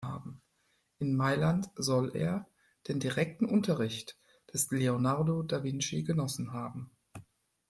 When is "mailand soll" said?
1.15-2.15